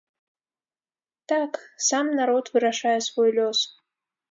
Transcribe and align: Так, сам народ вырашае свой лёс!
Так, 1.33 1.51
сам 1.89 2.05
народ 2.21 2.45
вырашае 2.57 2.97
свой 3.11 3.29
лёс! 3.39 3.59